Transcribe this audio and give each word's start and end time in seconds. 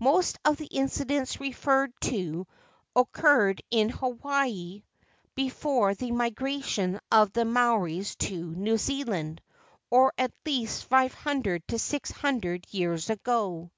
Most 0.00 0.38
of 0.44 0.56
the 0.56 0.66
incidents 0.66 1.38
referred 1.38 1.92
to 2.00 2.48
oc¬ 2.96 3.12
curred 3.12 3.60
in 3.70 3.90
Hawaiki 3.90 4.82
before 5.36 5.94
the 5.94 6.10
migration 6.10 6.98
of 7.12 7.32
the 7.32 7.44
Maoris 7.44 8.16
to 8.16 8.42
New 8.56 8.76
Zealand 8.76 9.40
or 9.88 10.12
at 10.18 10.32
least 10.44 10.86
five 10.86 11.14
hundred 11.14 11.62
to 11.68 11.78
six 11.78 12.10
hundred 12.10 12.66
years 12.74 13.08
ago." 13.08 13.70